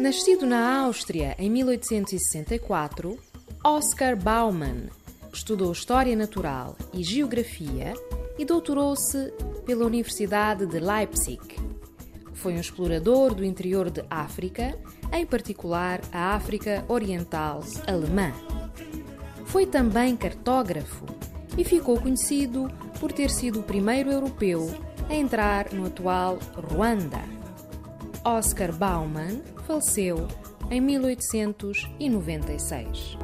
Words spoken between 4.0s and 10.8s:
Baumann estudou História Natural e Geografia e doutorou-se pela Universidade de